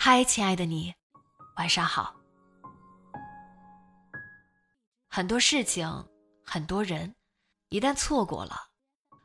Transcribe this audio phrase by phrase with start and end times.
[0.00, 0.94] 嗨，亲爱的你，
[1.56, 2.14] 晚上好。
[5.08, 6.06] 很多事情，
[6.44, 7.16] 很多人，
[7.68, 8.54] 一旦错过了，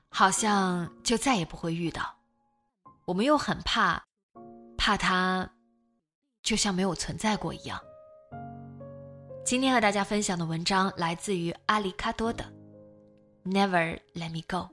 [0.10, 2.16] 好像就再也不会遇到。
[3.06, 4.04] 我们又很怕，
[4.76, 5.48] 怕他
[6.42, 7.80] 就像没有存在过一样。
[9.46, 12.52] 今天和大家分享的文章来自于阿里卡多的
[13.48, 14.68] 《Never Let Me Go》。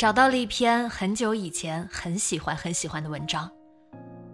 [0.00, 3.50] 找到了一篇很久以前很喜欢很喜欢的文章。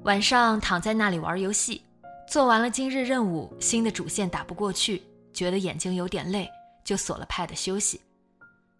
[0.04, 1.82] 晚上躺在那里玩游戏，
[2.28, 6.48] 做完了今日任务，新的主线打不过去，觉得眼睛有点累，
[6.84, 8.00] 就锁了 Pad 休息。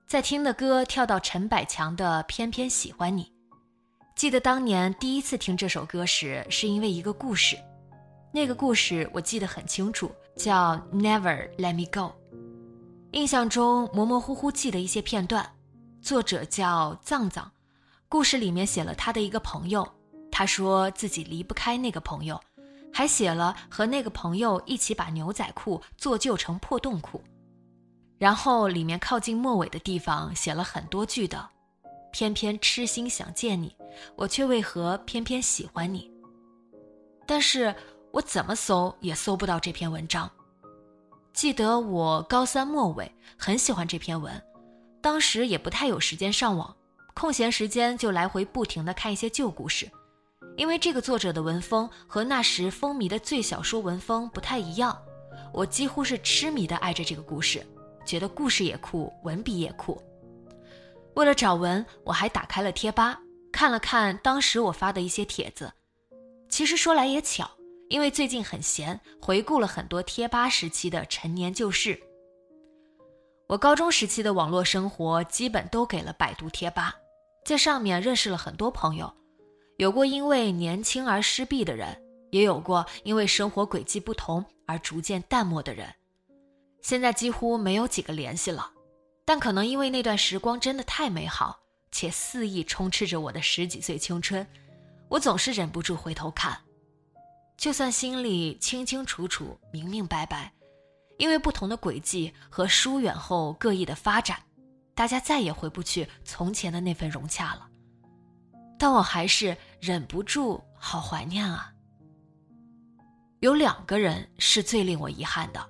[0.06, 3.24] 在听的歌跳到陈百强的《偏偏喜欢你》。
[4.14, 7.58] 记得当年第一次听这首歌时，是因为一个故事。
[8.30, 12.12] 那个故事我记得很清楚，叫《Never Let Me Go》。
[13.10, 15.44] 印象中模模糊糊记得一些片段。
[16.06, 17.50] 作者叫藏藏，
[18.08, 19.84] 故事里面写了他的一个朋友，
[20.30, 22.40] 他说自己离不开那个朋友，
[22.94, 27.20] 还写了和那个朋友一起把牛仔裤做旧成破洞裤。
[28.18, 31.48] 然后里面靠近末尾的地方写了很多句的，
[32.12, 33.74] 偏偏痴心想见你，
[34.14, 36.08] 我却为何偏偏喜欢你。
[37.26, 37.74] 但是
[38.12, 40.30] 我怎么搜也搜不到这篇文章。
[41.32, 44.40] 记得我高三末尾很喜欢这篇文。
[45.00, 46.76] 当时也不太有时间上网，
[47.14, 49.90] 空闲时间就来回不停的看一些旧故事，
[50.56, 55.00] 因为这个作者的文风和那时风靡的最小说文风不太一样，
[55.52, 57.64] 我几乎是痴迷的爱着这个故事，
[58.04, 60.02] 觉得故事也酷，文笔也酷。
[61.14, 63.18] 为了找文，我还打开了贴吧，
[63.52, 65.72] 看了看当时我发的一些帖子。
[66.48, 67.50] 其实说来也巧，
[67.88, 71.98] 因为最近很闲，回顾了很多贴吧时期的陈年旧事。
[73.48, 76.96] 我高中时期的网络生活基本都给了百度贴吧，
[77.44, 79.12] 在上面认识了很多朋友，
[79.76, 81.96] 有过因为年轻而失避的人，
[82.32, 85.88] 也有过因为生活轨迹不同而逐渐淡漠的人。
[86.82, 88.68] 现在几乎没有几个联系了，
[89.24, 91.60] 但可能因为那段时光真的太美好，
[91.92, 94.44] 且肆意充斥着我的十几岁青春，
[95.08, 96.58] 我总是忍不住回头看，
[97.56, 100.52] 就算心里清清楚楚、明明白白。
[101.18, 104.38] 因为不同的轨迹和疏远后各异的发展，
[104.94, 107.68] 大家再也回不去从前的那份融洽了。
[108.78, 111.72] 但我还是忍不住好怀念啊。
[113.40, 115.66] 有两个人是最令我遗憾的，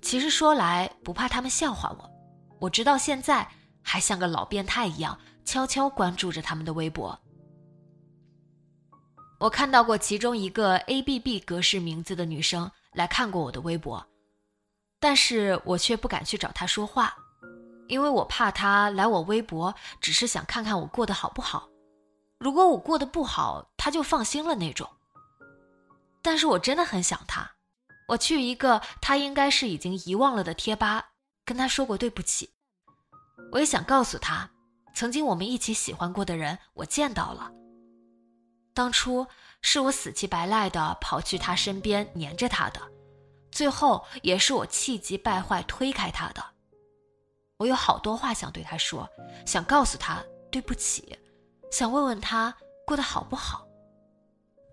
[0.00, 2.10] 其实说来不怕他们笑话我，
[2.58, 3.46] 我直到现在
[3.82, 7.18] 还像个老变态一样悄悄关注着他们的微博。
[9.38, 14.06] 我看到过其中一个 A B B 格式名字的女生来看过我的微博。
[15.02, 17.12] 但是我却不敢去找他说话，
[17.88, 21.68] 因为我怕他来我微博只是想看看我过得好不好。
[22.38, 24.88] 如果我过得不好，他就放心了那种。
[26.22, 27.50] 但是我真的很想他，
[28.06, 31.08] 我去一个他应该是已经遗忘了的贴吧，
[31.44, 32.50] 跟他说过对不起。
[33.50, 34.48] 我也想告诉他，
[34.94, 37.50] 曾经我们一起喜欢过的人，我见到了。
[38.72, 39.26] 当初
[39.62, 42.80] 是我死乞白赖的跑去他身边黏着他的。
[43.52, 46.42] 最后也是我气急败坏推开他的。
[47.58, 49.08] 我有好多话想对他说，
[49.46, 50.20] 想告诉他
[50.50, 51.16] 对不起，
[51.70, 52.52] 想问问他
[52.84, 53.64] 过得好不好。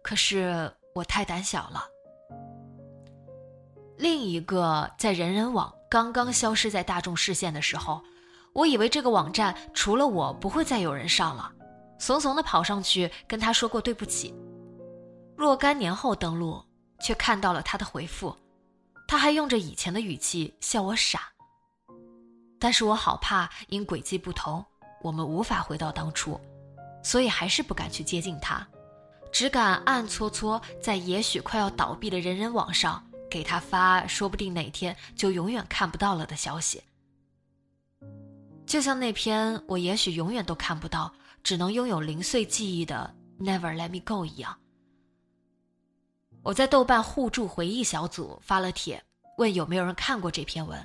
[0.01, 1.85] 可是我太胆小了。
[3.97, 8.01] 另一个在人人网刚刚消失在大众视线的时候，
[8.53, 11.51] 我以为这个网站除了我不会再有人上了，
[11.99, 14.33] 怂怂的跑上去跟他说过对不起。
[15.37, 16.63] 若干年后登录，
[17.01, 18.35] 却看到了他的回复。
[19.09, 21.31] 他还用着以前的语气笑我傻。
[22.59, 24.63] 但是我好怕因轨迹不同，
[25.01, 26.39] 我们无法回到当初，
[27.03, 28.67] 所以还是不敢去接近他，
[29.31, 36.83] 只敢暗搓搓在也许快要倒闭的人人网上给他发，说不定哪天就永远看不到了的消息。
[38.67, 43.11] 就像那篇我也许永远都看不到，只能拥有零碎记忆的
[43.43, 44.55] 《Never Let Me Go》一样。
[46.49, 48.99] 我在豆瓣互助回忆小组发了帖，
[49.37, 50.83] 问有没有人看过这篇文。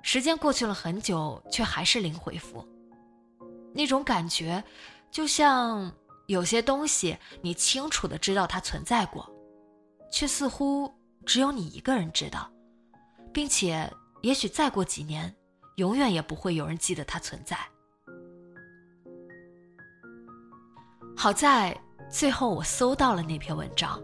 [0.00, 2.66] 时间过去了很久，却还是零回复。
[3.74, 4.64] 那种感觉，
[5.10, 5.92] 就像
[6.28, 9.30] 有些东西你清楚的知道它存在过，
[10.10, 10.90] 却似乎
[11.26, 12.50] 只有你一个人知道，
[13.34, 13.92] 并且
[14.22, 15.36] 也许再过几年。
[15.76, 17.58] 永远也不会有人记得它存在。
[21.14, 21.78] 好在
[22.10, 24.02] 最后我搜到了那篇文章，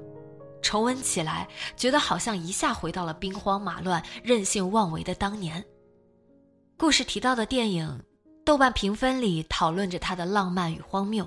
[0.66, 5.64] 重温起来，觉得好像一下回到了兵荒马乱、任性妄为的当年。
[6.76, 8.02] 故事提到的电影，
[8.44, 11.24] 豆瓣评分里讨论着它的浪漫与荒谬。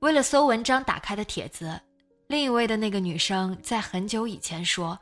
[0.00, 1.80] 为了搜文章打开的帖子，
[2.26, 4.98] 另一位的那个女生在很久以前说：“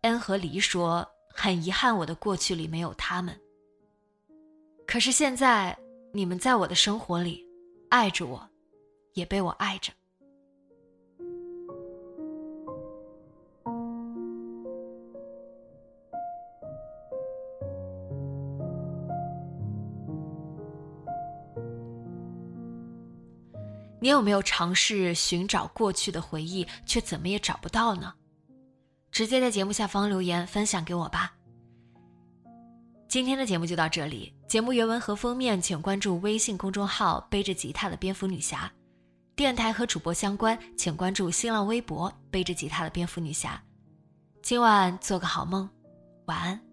[0.00, 1.06] 恩和黎说。”
[1.38, 3.38] 很遗憾，我的过去里没有他们。
[4.86, 5.76] 可是现在，
[6.14, 7.44] 你们在我的生活里，
[7.90, 8.42] 爱着我，
[9.12, 9.92] 也被我爱着。
[24.00, 28.12] 你有没有尝试寻找过去的回忆，却怎么也找不到呢？
[29.10, 31.32] 直接在节目下方留言分享给我吧。
[33.08, 38.70] 今天的节目就到这里，节目原文和封面请关注微信公众号“背着吉他的蝙蝠女侠”，
[39.34, 43.62] 电台和主播相关请关注新浪微博“背着吉他的蝙蝠女侠”。
[44.42, 45.68] 今晚做个好梦，
[46.26, 46.65] 晚安。